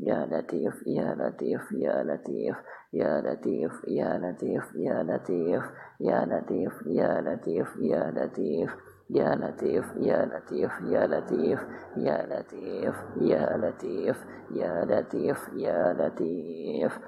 يا 0.00 0.26
لطيف 0.26 0.86
يا 0.86 1.14
لطيف 1.14 1.72
يا 1.72 2.02
لطيف 2.02 2.56
يا 2.92 3.20
لطيف 3.20 3.72
يا 3.88 4.18
لطيف 4.18 4.74
يا 4.74 5.02
لطيف 5.02 5.64
يا 6.00 6.34
لطيف 6.40 6.76
يا 6.80 7.20
لطيف 7.20 7.76
يا 7.80 8.10
لطيف 8.10 8.70
يا 9.10 9.34
لطيف 9.40 9.84
يا 10.00 10.26
لطيف 10.26 10.72
يا 10.80 11.06
لطيف 11.06 11.66
يا 11.96 12.26
لطيف 12.26 12.96
يا 13.20 13.56
لطيف 13.56 14.16
يا 14.50 14.84
لطيف 14.84 15.48
يا 15.56 15.92
لطيف 15.92 16.98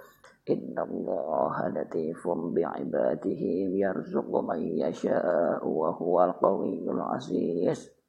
إن 0.51 0.79
الله 0.79 1.69
لطيف 1.69 2.29
بعباده 2.29 3.41
يرزق 3.85 4.41
من 4.41 4.61
يشاء 4.61 5.69
وهو 5.69 6.25
القوي 6.25 6.91
العزيز 6.91 8.00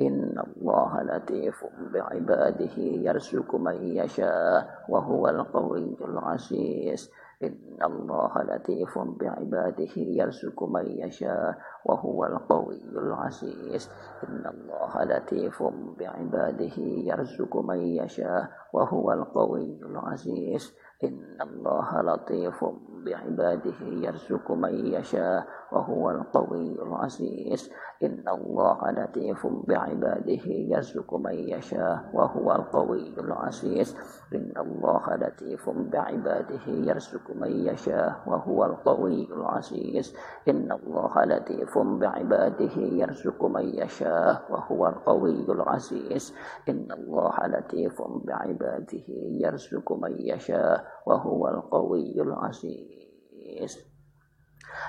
إن 0.00 0.42
الله 0.46 1.02
لطيف 1.02 1.64
بعباده 1.92 2.76
يرزق 2.76 3.54
من 3.54 3.76
يشاء 3.82 4.84
وهو 4.88 5.28
القوي 5.28 5.96
العزيز. 6.00 7.10
إن 7.42 7.78
الله 7.82 8.32
لطيف 8.42 8.98
بعباده 8.98 9.94
يرزق 9.96 10.62
من 10.62 10.86
يشاء 10.86 11.58
وهو 11.84 12.24
القوي 12.24 12.82
العزيز. 12.96 13.90
إن 14.28 14.44
الله 14.46 15.04
لطيف 15.04 15.62
بعباده 15.98 16.76
يرزق 16.78 17.56
من 17.56 17.78
يشاء 17.78 18.50
وهو 18.72 19.12
القوي 19.12 19.80
العزيز. 19.82 20.74
إن 21.04 21.36
الله 21.40 22.02
لطيف 22.02 22.64
بعباده 23.04 23.80
يرزق 23.80 24.52
من 24.52 24.86
يشاء 24.86 25.46
وهو 25.72 26.10
القوي 26.10 26.82
العزيز. 26.82 27.70
إن 28.02 28.24
الله 28.28 28.90
لطيف 28.90 29.46
بعباده 29.46 30.44
يرزق 30.46 31.14
من 31.14 31.34
يشاء 31.34 32.10
وهو 32.14 32.52
القوي 32.52 33.20
العزيز. 33.20 33.96
إن 34.34 34.52
الله 34.56 35.16
لطيف 35.16 35.70
بعباده 35.70 36.66
يرزق 36.66 37.30
من 37.34 37.52
يشاء 37.66 38.22
وهو 38.26 38.64
القوي 38.64 39.28
العزيز. 39.32 40.16
إن 40.48 40.72
الله 40.72 41.24
لطيف 41.24 41.78
بعباده 41.78 42.76
يرزق 42.76 43.44
من 43.44 43.64
يشاء 43.74 44.46
وهو 44.50 44.86
القوي 44.86 45.44
العزيز. 45.48 46.34
إن 46.68 46.88
الله 46.92 47.46
لطيف 47.46 48.02
بعباده 48.02 49.04
يرزق 49.44 49.92
من 49.92 50.14
يشاء 50.20 50.85
wa 51.06 51.16
huwal 51.22 51.62
qawiyul 51.70 52.32
aziz. 52.48 53.95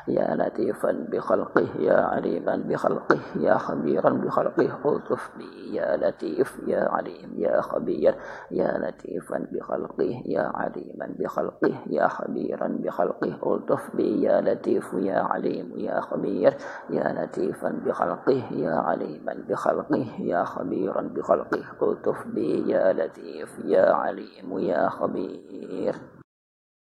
يا 0.08 0.36
لطيفا 0.36 0.92
بخلقه 1.12 1.68
يا 1.80 2.02
عليما 2.02 2.56
بخلقه 2.56 3.20
يا 3.36 3.58
خبيرا 3.58 4.10
بخلقه. 4.10 4.96
الطف 4.96 5.32
بي 5.38 5.76
يا 5.76 5.98
لطيف 5.98 6.60
يا 6.68 6.90
عليم 6.90 7.34
يا 7.36 7.62
خبير. 7.62 8.16
يا 8.52 8.78
لطيفا 8.78 9.48
بخلقه 9.52 10.22
يا 10.26 10.52
عليما 10.56 11.16
بخلقه 11.20 11.74
يا 11.88 12.08
خبيرا 12.08 12.68
بخلقه. 12.68 13.56
الطف 13.56 13.96
بي 13.96 14.22
يا 14.22 14.42
لطيف 14.42 14.94
يا 14.94 15.20
عليم 15.20 15.72
يا 15.76 16.02
خبير. 16.02 16.54
يا 16.90 17.14
لطيفا 17.24 17.70
بخلقه 17.86 18.44
يا 18.52 18.76
عليما 18.76 19.34
بخلقه 19.50 20.06
يا 20.20 20.44
خبيرا 20.44 21.02
بخلقه. 21.02 21.64
الطف 21.82 22.28
بي 22.28 22.72
يا 22.72 22.94
لطيف 22.94 23.60
يا 23.66 23.94
عليم 23.94 24.60
يا 24.60 24.90
خبير. 24.90 26.17